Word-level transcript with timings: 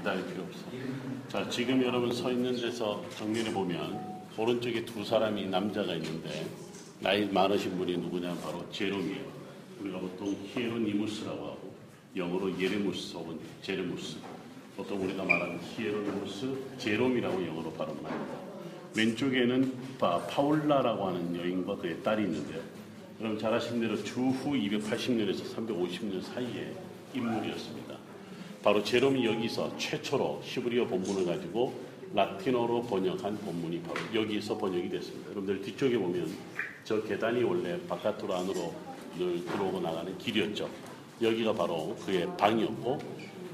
기다릴 0.00 0.26
필요 0.26 0.42
없어. 0.44 0.64
자, 1.28 1.48
지금 1.50 1.82
여러분 1.82 2.12
서 2.12 2.32
있는 2.32 2.56
데서 2.56 3.04
정리해 3.16 3.52
보면 3.52 4.20
오른쪽에 4.36 4.84
두 4.84 5.04
사람이 5.04 5.46
남자가 5.46 5.94
있는데 5.94 6.46
나이 7.00 7.26
많으신 7.26 7.76
분이 7.76 7.98
누구냐 7.98 8.34
바로 8.36 8.64
제롬이에요. 8.70 9.24
우리가 9.80 9.98
보통 9.98 10.34
히에로니무스라고 10.54 11.46
하고 11.46 11.74
영어로 12.16 12.58
예레무스 12.58 13.16
혹은 13.16 13.38
제레무스 13.62 14.16
보통 14.76 15.02
우리가 15.04 15.24
말하는 15.24 15.60
히에로니무스 15.60 16.78
제롬이라고 16.78 17.46
영어로 17.46 17.72
발음합니다. 17.72 18.40
왼쪽에는 18.96 19.72
파, 19.98 20.18
파울라라고 20.26 21.08
하는 21.08 21.36
여인과 21.36 21.76
그의 21.76 22.02
딸이 22.02 22.24
있는데요. 22.24 22.62
그럼 23.18 23.38
잘 23.38 23.52
아시는 23.52 23.80
대로 23.80 24.02
주후 24.02 24.52
280년에서 24.52 25.54
350년 25.54 26.22
사이에 26.22 26.74
인물이었습니다. 27.14 28.09
바로 28.62 28.84
제롬이 28.84 29.24
여기서 29.24 29.76
최초로 29.78 30.42
히브리어 30.44 30.86
본문을 30.86 31.24
가지고 31.24 31.72
라틴어로 32.12 32.82
번역한 32.82 33.38
본문이 33.38 33.82
바로 33.82 34.00
여기서 34.14 34.58
번역이 34.58 34.90
됐습니다. 34.90 35.30
여러분들 35.30 35.62
뒤쪽에 35.62 35.96
보면 35.96 36.30
저 36.84 37.02
계단이 37.02 37.42
원래 37.42 37.78
바깥으로 37.86 38.34
안으로 38.34 38.74
늘 39.16 39.44
들어오고 39.46 39.80
나가는 39.80 40.16
길이었죠. 40.18 40.68
여기가 41.22 41.54
바로 41.54 41.96
그의 42.04 42.26
방이었고 42.36 42.98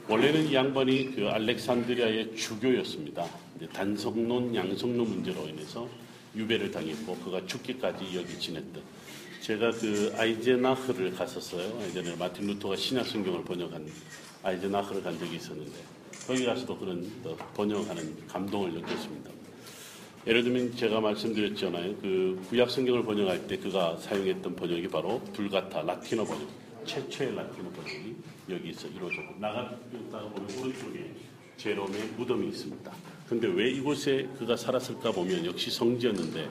원래는 0.09 0.49
이 0.49 0.55
양반이 0.55 1.15
그 1.15 1.29
알렉산드리아의 1.29 2.37
주교였습니다. 2.37 3.27
단성론 3.73 4.55
양성론 4.55 5.09
문제로 5.09 5.47
인해서 5.49 5.89
유배를 6.35 6.71
당했고 6.71 7.17
그가 7.19 7.45
죽기까지 7.47 8.17
여기 8.17 8.39
지냈던 8.39 8.83
제가 9.41 9.71
그 9.73 10.13
아이제나흐를 10.17 11.15
갔었어요. 11.15 11.81
예전에 11.83 12.17
마틴 12.17 12.47
루터가 12.49 12.77
신약 12.77 13.07
성경을 13.07 13.45
번역한 13.45 13.87
아이제나흐를 14.43 15.03
간 15.03 15.19
적이 15.19 15.37
있었는데 15.37 15.73
거기 16.27 16.45
가서도 16.45 16.77
그런 16.79 17.09
번역하는 17.55 18.27
감동을 18.27 18.73
느꼈습니다. 18.73 19.31
예를 20.27 20.43
들면 20.43 20.75
제가 20.75 21.01
말씀드렸잖아요. 21.01 21.97
그 21.99 22.45
구약 22.49 22.71
성경을 22.71 23.05
번역할 23.05 23.47
때 23.47 23.57
그가 23.57 23.97
사용했던 23.99 24.57
번역이 24.57 24.89
바로 24.89 25.21
불가타 25.33 25.83
라틴어 25.83 26.25
번역, 26.25 26.49
최초의 26.85 27.37
라틴어 27.37 27.71
번역이 27.71 28.17
여기서 28.51 28.89
이루어졌고 28.89 29.39
나갔다가 29.39 30.29
보면 30.31 30.59
오른쪽에 30.59 31.13
제롬의 31.57 32.01
무덤이 32.17 32.49
있습니다. 32.49 32.93
근데 33.29 33.47
왜 33.47 33.71
이곳에 33.71 34.29
그가 34.39 34.57
살았을까 34.57 35.13
보면 35.13 35.47
역시 35.47 35.71
성지였는데 35.71 36.51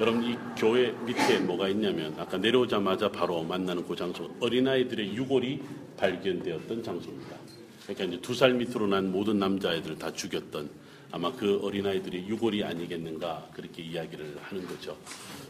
여러분 0.00 0.24
이 0.24 0.36
교회 0.56 0.90
밑에 1.06 1.38
뭐가 1.40 1.68
있냐면 1.68 2.14
아까 2.18 2.36
내려오자마자 2.36 3.10
바로 3.10 3.42
만나는 3.44 3.86
그 3.86 3.94
장소 3.94 4.28
어린아이들의 4.40 5.14
유골이 5.14 5.62
발견되었던 5.96 6.82
장소입니다. 6.82 7.36
그러니까 7.84 8.04
이제 8.04 8.20
두 8.20 8.34
살 8.34 8.54
밑으로 8.54 8.86
난 8.88 9.12
모든 9.12 9.38
남자아이들을 9.38 9.98
다 9.98 10.12
죽였던 10.12 10.68
아마 11.12 11.30
그 11.32 11.60
어린아이들의 11.62 12.26
유골이 12.26 12.64
아니겠는가 12.64 13.50
그렇게 13.54 13.82
이야기를 13.84 14.36
하는 14.42 14.66
거죠. 14.66 14.96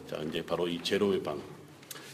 자 0.07 0.19
이제 0.19 0.45
바로 0.45 0.69
이 0.69 0.83
제롬의 0.83 1.23
방 1.23 1.41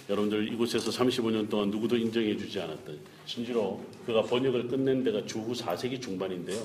여러분들 0.08 0.52
이곳에서 0.52 0.90
35년 0.90 1.48
동안 1.48 1.70
누구도 1.70 1.96
인정해 1.96 2.36
주지 2.36 2.60
않았던 2.60 2.98
심지어 3.26 3.76
그가 4.06 4.22
번역을 4.22 4.68
끝낸 4.68 5.02
데가 5.02 5.24
주후 5.26 5.52
4세기 5.52 6.00
중반인데요. 6.00 6.62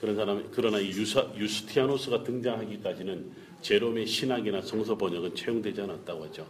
그런 0.00 0.16
사람 0.16 0.48
그러나 0.50 0.78
이 0.78 0.88
유사, 0.88 1.26
유스티아노스가 1.36 2.24
등장하기까지는 2.24 3.32
제롬의 3.62 4.06
신학이나 4.06 4.60
성서 4.60 4.96
번역은 4.96 5.34
채용되지 5.34 5.80
않았다고 5.80 6.24
하죠. 6.24 6.46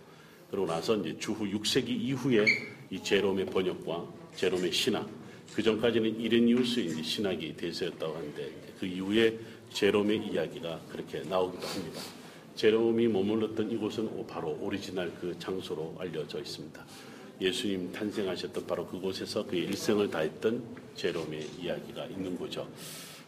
그러고 0.50 0.66
나서 0.66 0.96
이제 0.96 1.16
주후 1.18 1.46
6세기 1.46 1.88
이후에 1.88 2.44
이 2.90 3.02
제롬의 3.02 3.46
번역과 3.46 4.06
제롬의 4.36 4.72
신학 4.72 5.08
그 5.54 5.62
전까지는 5.62 6.20
이레니우스의 6.20 7.02
신학이 7.02 7.56
대세였다고 7.56 8.14
하는데 8.14 8.50
그 8.78 8.86
이후에 8.86 9.38
제롬의 9.72 10.28
이야기가 10.28 10.80
그렇게 10.88 11.20
나오기도 11.20 11.66
합니다. 11.66 12.00
제롬이 12.54 13.08
머물렀던 13.08 13.70
이곳은 13.70 14.26
바로 14.26 14.56
오리지널 14.60 15.12
그 15.20 15.36
장소로 15.38 15.96
알려져 15.98 16.38
있습니다. 16.38 16.84
예수님 17.40 17.92
탄생하셨던 17.92 18.66
바로 18.66 18.86
그곳에서 18.86 19.44
그의 19.44 19.64
일생을 19.64 20.08
다했던 20.10 20.62
제롬의 20.94 21.48
이야기가 21.60 22.06
있는 22.06 22.38
거죠. 22.38 22.68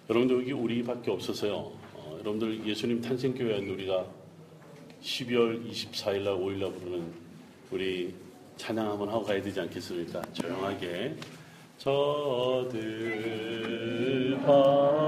여러분들 0.08 0.36
여기 0.36 0.52
우리밖에 0.52 1.10
없어서요. 1.10 1.72
어, 1.94 2.16
여러분들 2.20 2.64
예수님 2.64 3.00
탄생교회는 3.00 3.68
우리가 3.70 4.06
12월 5.02 5.68
24일 5.68 6.22
날 6.22 6.34
5일 6.34 6.58
날 6.58 6.72
부르는 6.72 7.12
우리 7.72 8.14
찬양 8.56 8.88
한번 8.88 9.08
하고 9.08 9.24
가야 9.24 9.42
되지 9.42 9.60
않겠습니까? 9.60 10.22
조용하게 10.32 11.16
저들 12.66 12.78
바 14.44 14.96